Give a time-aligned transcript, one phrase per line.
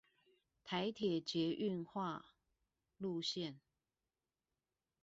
[0.63, 2.33] 台鐵捷運化
[2.97, 3.59] 路線